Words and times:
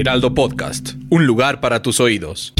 Heraldo 0.00 0.32
Podcast, 0.32 0.92
un 1.10 1.26
lugar 1.26 1.60
para 1.60 1.82
tus 1.82 2.00
oídos. 2.00 2.54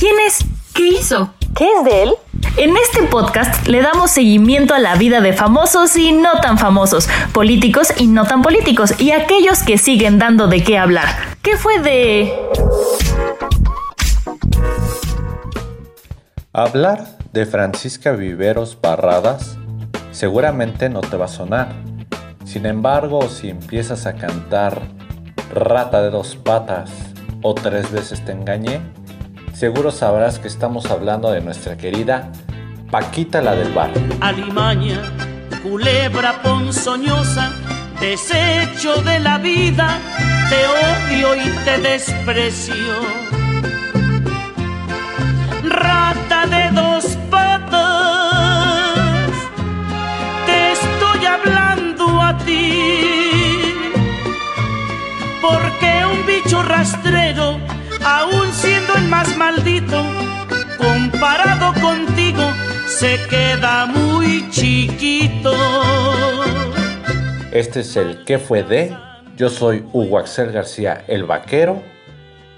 ¿Quién 0.00 0.16
es? 0.26 0.38
¿Qué 0.74 0.88
hizo? 0.88 1.32
¿Qué 1.54 1.68
es 1.78 1.84
de 1.84 2.02
él? 2.02 2.10
En 2.56 2.76
este 2.76 3.04
podcast 3.04 3.68
le 3.68 3.80
damos 3.80 4.10
seguimiento 4.10 4.74
a 4.74 4.80
la 4.80 4.96
vida 4.96 5.20
de 5.20 5.32
famosos 5.32 5.94
y 5.94 6.10
no 6.10 6.40
tan 6.40 6.58
famosos, 6.58 7.08
políticos 7.32 7.92
y 7.96 8.08
no 8.08 8.26
tan 8.26 8.42
políticos, 8.42 9.00
y 9.00 9.12
aquellos 9.12 9.62
que 9.62 9.78
siguen 9.78 10.18
dando 10.18 10.48
de 10.48 10.64
qué 10.64 10.76
hablar. 10.76 11.06
¿Qué 11.42 11.56
fue 11.56 11.78
de...? 11.78 12.32
Hablar 16.52 17.16
de 17.32 17.46
Francisca 17.46 18.10
Viveros 18.10 18.76
Barradas 18.80 19.56
seguramente 20.10 20.88
no 20.88 21.00
te 21.00 21.16
va 21.16 21.26
a 21.26 21.28
sonar. 21.28 21.76
Sin 22.48 22.64
embargo, 22.64 23.28
si 23.28 23.50
empiezas 23.50 24.06
a 24.06 24.14
cantar 24.14 24.80
Rata 25.52 26.00
de 26.00 26.08
dos 26.08 26.34
patas 26.34 26.90
o 27.42 27.54
tres 27.54 27.92
veces 27.92 28.24
te 28.24 28.32
engañé, 28.32 28.80
seguro 29.52 29.90
sabrás 29.90 30.38
que 30.38 30.48
estamos 30.48 30.90
hablando 30.90 31.30
de 31.30 31.42
nuestra 31.42 31.76
querida 31.76 32.32
Paquita 32.90 33.42
la 33.42 33.54
del 33.54 33.70
barrio. 33.74 34.00
alimaña, 34.22 35.02
culebra 35.62 36.40
ponzoñosa, 36.42 37.52
desecho 38.00 39.02
de 39.02 39.20
la 39.20 39.36
vida, 39.36 39.98
te 40.48 40.66
odio 40.66 41.36
y 41.36 41.50
te 41.66 41.78
desprecio. 41.82 42.74
Rata 45.64 46.46
de 46.46 46.70
dos 46.70 46.87
maldito, 59.36 60.02
comparado 60.76 61.72
contigo, 61.80 62.42
se 62.86 63.18
queda 63.30 63.86
muy 63.86 64.48
chiquito. 64.50 65.52
Este 67.52 67.80
es 67.80 67.96
el 67.96 68.24
¿Qué 68.24 68.38
fue 68.38 68.62
de? 68.62 68.94
Yo 69.36 69.48
soy 69.48 69.84
Hugo 69.92 70.18
Axel 70.18 70.52
García, 70.52 71.04
el 71.06 71.24
vaquero, 71.24 71.82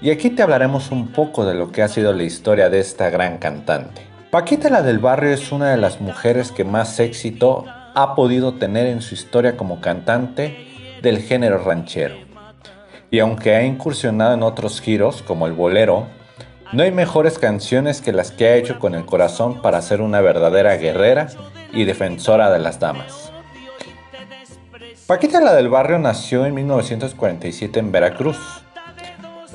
y 0.01 0.09
aquí 0.09 0.31
te 0.31 0.41
hablaremos 0.41 0.91
un 0.91 1.09
poco 1.09 1.45
de 1.45 1.53
lo 1.53 1.71
que 1.71 1.83
ha 1.83 1.87
sido 1.87 2.11
la 2.13 2.23
historia 2.23 2.69
de 2.69 2.79
esta 2.79 3.09
gran 3.09 3.37
cantante. 3.37 4.01
Paquita 4.31 4.69
la 4.69 4.81
del 4.81 4.99
barrio 4.99 5.31
es 5.31 5.51
una 5.51 5.69
de 5.71 5.77
las 5.77 6.01
mujeres 6.01 6.51
que 6.51 6.63
más 6.63 6.99
éxito 6.99 7.65
ha 7.93 8.15
podido 8.15 8.55
tener 8.55 8.87
en 8.87 9.01
su 9.01 9.13
historia 9.13 9.55
como 9.55 9.79
cantante 9.79 10.67
del 11.01 11.19
género 11.19 11.63
ranchero. 11.63 12.30
Y 13.11 13.19
aunque 13.19 13.53
ha 13.55 13.63
incursionado 13.63 14.33
en 14.33 14.41
otros 14.41 14.79
giros 14.79 15.21
como 15.21 15.45
el 15.45 15.51
bolero, 15.51 16.07
no 16.71 16.83
hay 16.83 16.91
mejores 16.91 17.37
canciones 17.37 18.01
que 18.01 18.13
las 18.13 18.31
que 18.31 18.47
ha 18.47 18.55
hecho 18.55 18.79
con 18.79 18.95
el 18.95 19.05
corazón 19.05 19.61
para 19.61 19.81
ser 19.81 19.99
una 19.99 20.21
verdadera 20.21 20.77
guerrera 20.77 21.27
y 21.73 21.83
defensora 21.83 22.49
de 22.49 22.59
las 22.59 22.79
damas. 22.79 23.33
Paquita 25.07 25.41
la 25.41 25.53
del 25.53 25.67
barrio 25.67 25.99
nació 25.99 26.45
en 26.45 26.55
1947 26.55 27.79
en 27.79 27.91
Veracruz. 27.91 28.37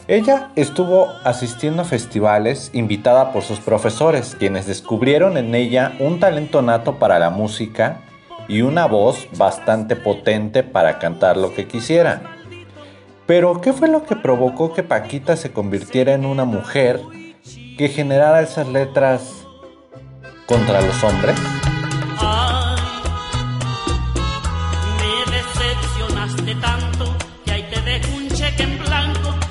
Ella 0.06 0.50
estuvo 0.54 1.08
asistiendo 1.24 1.80
a 1.80 1.86
festivales 1.86 2.70
invitada 2.74 3.32
por 3.32 3.42
sus 3.42 3.58
profesores, 3.60 4.36
quienes 4.38 4.66
descubrieron 4.66 5.38
en 5.38 5.54
ella 5.54 5.94
un 5.98 6.20
talento 6.20 6.60
nato 6.60 6.98
para 6.98 7.18
la 7.18 7.30
música 7.30 8.02
y 8.48 8.60
una 8.60 8.84
voz 8.84 9.26
bastante 9.38 9.96
potente 9.96 10.62
para 10.62 10.98
cantar 10.98 11.38
lo 11.38 11.54
que 11.54 11.66
quisiera. 11.66 12.35
Pero, 13.26 13.60
¿qué 13.60 13.72
fue 13.72 13.88
lo 13.88 14.04
que 14.04 14.14
provocó 14.14 14.72
que 14.72 14.84
Paquita 14.84 15.36
se 15.36 15.52
convirtiera 15.52 16.14
en 16.14 16.24
una 16.24 16.44
mujer 16.44 17.00
que 17.76 17.88
generara 17.88 18.40
esas 18.40 18.68
letras 18.68 19.44
contra 20.46 20.80
los 20.80 21.02
hombres? 21.02 21.36
Ay, 22.18 22.80
me 25.00 25.32
decepcionaste 25.32 26.54
tanto 26.54 27.16
que 27.44 27.50
ahí 27.50 27.68
te 27.68 27.80
dejo 27.80 28.16
un 28.16 28.28
cheque 28.28 28.62
en 28.62 28.78
blanco 28.78 29.45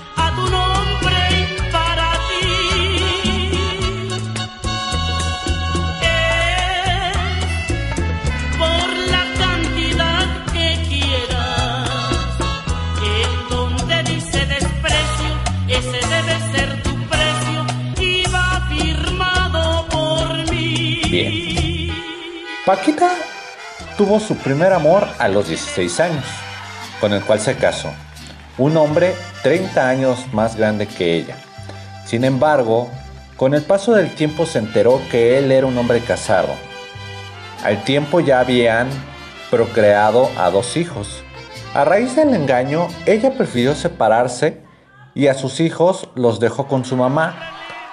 Paquita 22.65 23.11
tuvo 23.95 24.19
su 24.19 24.35
primer 24.37 24.73
amor 24.73 25.07
a 25.19 25.27
los 25.27 25.49
16 25.49 25.99
años, 25.99 26.25
con 26.99 27.13
el 27.13 27.21
cual 27.21 27.39
se 27.39 27.55
casó. 27.55 27.93
Un 28.57 28.75
hombre 28.75 29.13
30 29.43 29.87
años 29.87 30.25
más 30.33 30.55
grande 30.55 30.87
que 30.87 31.13
ella. 31.13 31.35
Sin 32.07 32.23
embargo, 32.23 32.89
con 33.37 33.53
el 33.53 33.61
paso 33.61 33.93
del 33.93 34.15
tiempo 34.15 34.47
se 34.47 34.57
enteró 34.57 34.99
que 35.11 35.37
él 35.37 35.51
era 35.51 35.67
un 35.67 35.77
hombre 35.77 35.99
casado. 35.99 36.55
Al 37.63 37.83
tiempo 37.83 38.19
ya 38.19 38.39
habían 38.39 38.87
procreado 39.51 40.31
a 40.35 40.49
dos 40.49 40.75
hijos. 40.75 41.23
A 41.75 41.85
raíz 41.85 42.15
del 42.15 42.33
engaño, 42.33 42.87
ella 43.05 43.37
prefirió 43.37 43.75
separarse 43.75 44.63
y 45.13 45.27
a 45.27 45.35
sus 45.35 45.59
hijos 45.59 46.09
los 46.15 46.39
dejó 46.39 46.67
con 46.67 46.83
su 46.83 46.97
mamá 46.97 47.35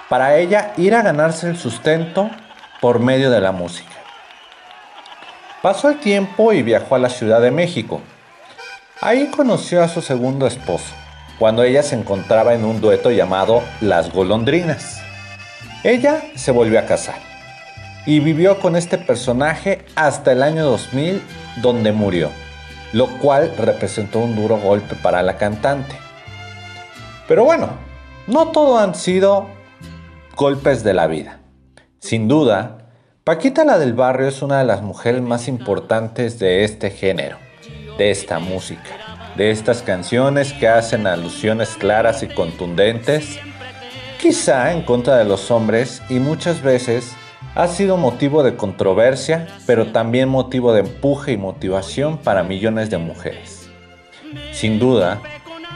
para 0.09 0.35
ella 0.37 0.73
ir 0.77 0.95
a 0.95 1.03
ganarse 1.03 1.47
el 1.47 1.57
sustento 1.57 2.31
por 2.81 2.97
medio 2.97 3.29
de 3.29 3.39
la 3.39 3.51
música. 3.51 3.92
Pasó 5.63 5.87
el 5.87 6.01
tiempo 6.01 6.51
y 6.51 6.61
viajó 6.61 6.95
a 6.95 6.99
la 6.99 7.09
Ciudad 7.09 7.39
de 7.39 7.49
México. 7.49 8.01
Ahí 8.99 9.27
conoció 9.27 9.81
a 9.81 9.87
su 9.87 10.01
segundo 10.01 10.45
esposo, 10.45 10.93
cuando 11.39 11.63
ella 11.63 11.83
se 11.83 11.95
encontraba 11.95 12.53
en 12.53 12.65
un 12.65 12.81
dueto 12.81 13.11
llamado 13.11 13.63
Las 13.79 14.11
Golondrinas. 14.11 15.01
Ella 15.85 16.21
se 16.35 16.51
volvió 16.51 16.79
a 16.79 16.85
casar 16.85 17.15
y 18.05 18.19
vivió 18.19 18.59
con 18.59 18.75
este 18.75 18.97
personaje 18.97 19.85
hasta 19.95 20.33
el 20.33 20.43
año 20.43 20.65
2000, 20.65 21.21
donde 21.61 21.93
murió, 21.93 22.29
lo 22.91 23.07
cual 23.19 23.53
representó 23.57 24.19
un 24.19 24.35
duro 24.35 24.57
golpe 24.57 24.95
para 24.95 25.23
la 25.23 25.37
cantante. 25.37 25.95
Pero 27.25 27.45
bueno, 27.45 27.69
no 28.27 28.49
todo 28.49 28.79
han 28.79 28.95
sido 28.95 29.47
golpes 30.35 30.83
de 30.83 30.93
la 30.93 31.07
vida. 31.07 31.39
Sin 32.01 32.27
duda, 32.27 32.82
Paquita 33.23 33.63
la 33.63 33.79
del 33.79 33.93
barrio 33.93 34.27
es 34.27 34.41
una 34.41 34.59
de 34.59 34.65
las 34.65 34.81
mujeres 34.81 35.21
más 35.21 35.47
importantes 35.47 36.39
de 36.39 36.65
este 36.65 36.89
género, 36.89 37.37
de 37.97 38.11
esta 38.11 38.39
música, 38.39 38.97
de 39.37 39.49
estas 39.49 39.81
canciones 39.81 40.51
que 40.51 40.67
hacen 40.67 41.07
alusiones 41.07 41.77
claras 41.77 42.21
y 42.21 42.27
contundentes, 42.27 43.39
quizá 44.21 44.73
en 44.73 44.81
contra 44.81 45.15
de 45.15 45.23
los 45.23 45.51
hombres 45.51 46.01
y 46.09 46.15
muchas 46.15 46.61
veces 46.61 47.13
ha 47.55 47.69
sido 47.69 47.95
motivo 47.95 48.43
de 48.43 48.57
controversia, 48.57 49.47
pero 49.65 49.93
también 49.93 50.27
motivo 50.27 50.73
de 50.73 50.81
empuje 50.81 51.31
y 51.31 51.37
motivación 51.37 52.17
para 52.17 52.43
millones 52.43 52.89
de 52.89 52.97
mujeres. 52.97 53.69
Sin 54.51 54.79
duda, 54.79 55.21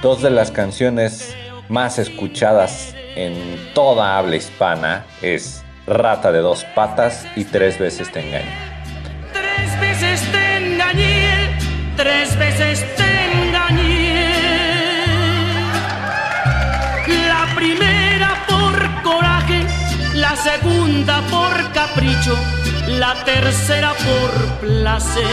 dos 0.01 0.21
de 0.21 0.31
las 0.31 0.51
canciones 0.51 1.33
más 1.69 1.97
escuchadas 1.97 2.93
en 3.15 3.33
toda 3.73 4.17
habla 4.17 4.35
hispana 4.35 5.05
es 5.21 5.63
Rata 5.87 6.33
de 6.33 6.39
dos 6.39 6.65
patas 6.75 7.25
y 7.37 7.45
Tres 7.45 7.79
veces 7.79 8.11
te 8.11 8.19
engaño. 8.19 8.51
Tres 9.31 9.79
veces 9.79 10.31
te 10.33 10.57
engañé, 10.57 11.57
tres 11.95 12.37
veces 12.37 12.85
te 12.97 13.47
engañé. 13.47 14.33
La 17.29 17.55
primera 17.55 18.45
por 18.49 19.01
coraje, 19.01 19.65
la 20.13 20.35
segunda 20.35 21.21
por 21.31 21.71
capricho, 21.71 22.35
la 22.89 23.15
tercera 23.23 23.93
por 23.93 24.67
placer. 24.67 25.23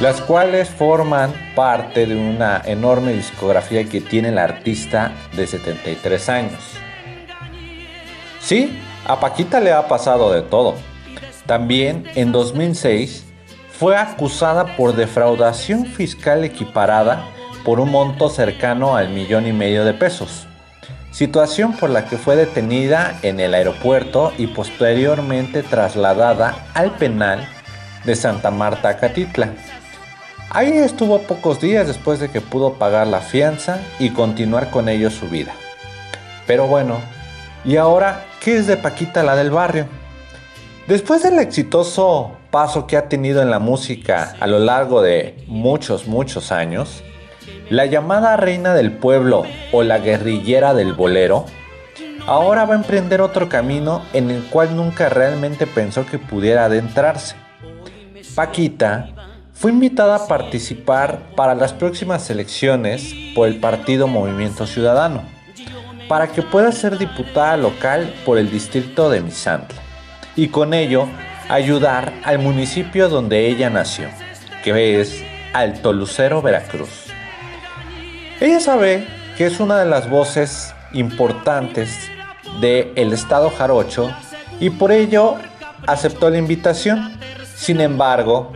Las 0.00 0.22
cuales 0.22 0.70
forman 0.70 1.34
parte 1.54 2.06
de 2.06 2.16
una 2.16 2.62
enorme 2.64 3.12
discografía 3.12 3.84
que 3.84 4.00
tiene 4.00 4.30
el 4.30 4.38
artista 4.38 5.12
de 5.36 5.46
73 5.46 6.28
años. 6.30 6.77
Sí, 8.48 8.80
a 9.06 9.20
Paquita 9.20 9.60
le 9.60 9.72
ha 9.72 9.88
pasado 9.88 10.32
de 10.32 10.40
todo. 10.40 10.74
También 11.44 12.04
en 12.14 12.32
2006 12.32 13.26
fue 13.70 13.94
acusada 13.96 14.74
por 14.76 14.96
defraudación 14.96 15.84
fiscal 15.84 16.44
equiparada 16.44 17.26
por 17.62 17.78
un 17.78 17.90
monto 17.90 18.30
cercano 18.30 18.96
al 18.96 19.10
millón 19.10 19.46
y 19.46 19.52
medio 19.52 19.84
de 19.84 19.92
pesos 19.92 20.48
situación 21.18 21.72
por 21.72 21.90
la 21.90 22.04
que 22.04 22.16
fue 22.16 22.36
detenida 22.36 23.18
en 23.22 23.40
el 23.40 23.52
aeropuerto 23.54 24.32
y 24.38 24.46
posteriormente 24.46 25.64
trasladada 25.64 26.68
al 26.74 26.92
penal 26.92 27.44
de 28.04 28.14
Santa 28.14 28.52
Marta, 28.52 28.96
Catitla. 28.98 29.48
Ahí 30.50 30.70
estuvo 30.70 31.18
pocos 31.22 31.60
días 31.60 31.88
después 31.88 32.20
de 32.20 32.30
que 32.30 32.40
pudo 32.40 32.74
pagar 32.74 33.08
la 33.08 33.20
fianza 33.20 33.80
y 33.98 34.10
continuar 34.10 34.70
con 34.70 34.88
ello 34.88 35.10
su 35.10 35.28
vida. 35.28 35.52
Pero 36.46 36.68
bueno, 36.68 37.00
¿y 37.64 37.76
ahora 37.76 38.24
qué 38.40 38.56
es 38.56 38.66
de 38.66 38.76
Paquita 38.76 39.22
la 39.22 39.36
del 39.36 39.50
barrio? 39.50 39.86
Después 40.86 41.22
del 41.22 41.38
exitoso 41.38 42.32
paso 42.50 42.86
que 42.86 42.96
ha 42.96 43.08
tenido 43.08 43.42
en 43.42 43.50
la 43.50 43.58
música 43.58 44.34
a 44.40 44.46
lo 44.46 44.58
largo 44.58 45.02
de 45.02 45.44
muchos, 45.46 46.06
muchos 46.06 46.50
años, 46.50 47.02
la 47.70 47.86
llamada 47.86 48.36
reina 48.36 48.74
del 48.74 48.92
pueblo 48.92 49.44
o 49.72 49.82
la 49.82 49.98
guerrillera 49.98 50.72
del 50.72 50.94
bolero 50.94 51.44
ahora 52.26 52.64
va 52.66 52.74
a 52.74 52.78
emprender 52.78 53.20
otro 53.20 53.48
camino 53.48 54.02
en 54.12 54.30
el 54.30 54.44
cual 54.44 54.76
nunca 54.76 55.08
realmente 55.08 55.66
pensó 55.66 56.04
que 56.06 56.18
pudiera 56.18 56.66
adentrarse. 56.66 57.36
Paquita 58.34 59.10
fue 59.52 59.70
invitada 59.72 60.16
a 60.16 60.26
participar 60.28 61.18
para 61.34 61.54
las 61.54 61.72
próximas 61.72 62.28
elecciones 62.30 63.14
por 63.34 63.48
el 63.48 63.58
partido 63.60 64.06
Movimiento 64.06 64.66
Ciudadano, 64.66 65.22
para 66.08 66.28
que 66.28 66.42
pueda 66.42 66.72
ser 66.72 66.98
diputada 66.98 67.56
local 67.56 68.12
por 68.24 68.38
el 68.38 68.50
distrito 68.50 69.10
de 69.10 69.20
Misantla 69.20 69.80
y 70.34 70.48
con 70.48 70.72
ello 70.72 71.06
ayudar 71.48 72.12
al 72.24 72.38
municipio 72.38 73.08
donde 73.08 73.46
ella 73.48 73.70
nació, 73.70 74.08
que 74.62 75.00
es 75.00 75.22
Alto 75.52 75.92
Lucero, 75.92 76.42
Veracruz. 76.42 77.06
Ella 78.40 78.60
sabe 78.60 79.06
que 79.36 79.46
es 79.46 79.60
una 79.60 79.78
de 79.78 79.86
las 79.86 80.08
voces 80.08 80.74
importantes 80.92 82.08
del 82.60 82.92
el 82.96 83.12
estado 83.12 83.50
jarocho 83.50 84.10
y 84.60 84.70
por 84.70 84.92
ello 84.92 85.36
aceptó 85.86 86.30
la 86.30 86.38
invitación. 86.38 87.18
Sin 87.56 87.80
embargo, 87.80 88.52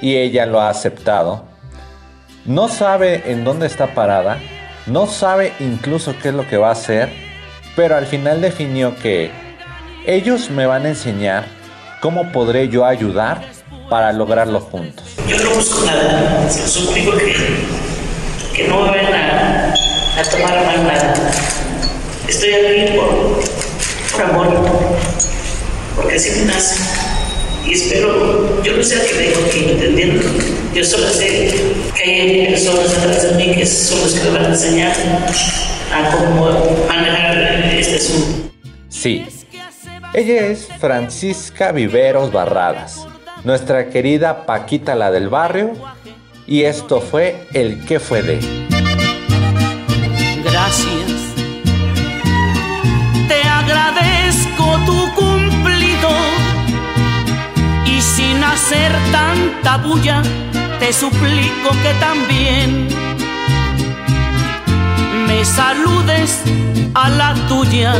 y 0.00 0.16
ella 0.16 0.46
lo 0.46 0.60
ha 0.60 0.70
aceptado, 0.70 1.44
no 2.44 2.68
sabe 2.68 3.30
en 3.30 3.44
dónde 3.44 3.66
está 3.66 3.94
parada, 3.94 4.38
no 4.86 5.06
sabe 5.06 5.52
incluso 5.60 6.14
qué 6.20 6.28
es 6.28 6.34
lo 6.34 6.48
que 6.48 6.56
va 6.56 6.68
a 6.68 6.72
hacer, 6.72 7.10
pero 7.76 7.96
al 7.96 8.06
final 8.06 8.40
definió 8.40 8.96
que 8.96 9.30
ellos 10.06 10.50
me 10.50 10.66
van 10.66 10.86
a 10.86 10.90
enseñar 10.90 11.46
cómo 12.00 12.32
podré 12.32 12.68
yo 12.68 12.84
ayudar 12.84 13.42
para 13.88 14.12
lograrlo 14.12 14.60
juntos. 14.60 15.04
Yo 15.28 15.38
no 15.38 15.50
busco 15.50 15.84
nada, 15.84 16.48
que 16.48 18.56
que 18.56 18.68
no 18.68 18.82
me 18.82 18.90
vayan 18.90 19.14
a, 19.14 19.72
a 19.72 20.22
tomar 20.30 20.66
mal 20.66 20.84
nada. 20.84 21.14
Estoy 22.26 22.54
aquí 22.54 22.96
por, 22.96 23.40
por 24.12 24.22
amor, 24.22 24.48
porque 25.96 26.16
así 26.16 26.40
me 26.40 26.46
nace. 26.46 26.76
Y 27.66 27.74
espero, 27.74 28.62
yo 28.62 28.76
no 28.76 28.82
sé 28.82 28.96
a 28.96 29.06
qué 29.06 29.14
vengo 29.14 29.46
aquí, 29.46 29.70
entendiendo. 29.70 30.22
Yo 30.74 30.84
solo 30.84 31.08
sé 31.08 31.52
que 31.96 32.02
hay 32.02 32.46
personas 32.46 32.96
atrás 32.96 33.22
de 33.28 33.34
mí 33.34 33.54
que 33.54 33.66
son 33.66 34.00
los 34.02 34.14
que 34.14 34.30
me 34.30 34.38
van 34.38 34.44
a 34.44 34.48
enseñar 34.50 34.92
a 35.92 36.10
cómo 36.10 36.48
manejar 36.86 37.74
este 37.76 37.96
asunto. 37.96 38.52
Sí, 38.88 39.26
ella 40.14 40.46
es 40.46 40.68
Francisca 40.78 41.72
Viveros 41.72 42.30
Barradas, 42.30 43.04
nuestra 43.42 43.88
querida 43.88 44.46
Paquita 44.46 44.94
la 44.94 45.10
del 45.10 45.28
barrio 45.28 45.72
y 46.46 46.62
esto 46.62 47.00
fue 47.00 47.48
el 47.52 47.84
que 47.84 47.98
fue 47.98 48.22
de. 48.22 48.38
Gracias. 50.44 51.10
Te 53.26 53.42
agradezco 53.42 54.78
tu 54.86 55.14
cumplido 55.14 56.10
y 57.86 58.00
sin 58.00 58.44
hacer 58.44 58.92
tanta 59.10 59.76
bulla 59.78 60.22
te 60.80 60.94
suplico 60.94 61.70
que 61.82 61.92
también 62.00 62.88
me 65.26 65.44
saludes 65.44 66.42
a 66.94 67.10
la 67.10 67.34
tuya. 67.48 67.94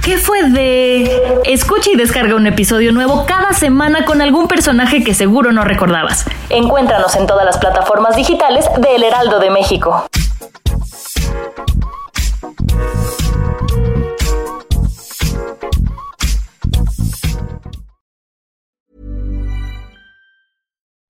¿Qué 0.00 0.16
fue 0.16 0.48
de...? 0.48 1.40
Escucha 1.44 1.90
y 1.92 1.96
descarga 1.96 2.36
un 2.36 2.46
episodio 2.46 2.92
nuevo 2.92 3.26
cada 3.26 3.52
semana 3.52 4.04
con 4.04 4.22
algún 4.22 4.46
personaje 4.46 5.02
que 5.02 5.12
seguro 5.12 5.52
no 5.52 5.64
recordabas. 5.64 6.24
Encuéntranos 6.50 7.16
en 7.16 7.26
todas 7.26 7.44
las 7.44 7.58
plataformas 7.58 8.14
digitales 8.14 8.64
de 8.78 8.94
El 8.94 9.02
Heraldo 9.02 9.40
de 9.40 9.50
México. 9.50 10.06